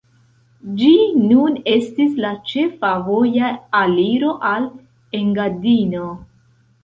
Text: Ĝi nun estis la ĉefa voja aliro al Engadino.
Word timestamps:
Ĝi 0.77 0.93
nun 1.31 1.57
estis 1.73 2.15
la 2.23 2.31
ĉefa 2.51 2.89
voja 3.09 3.51
aliro 3.81 4.33
al 4.53 4.67
Engadino. 5.21 6.09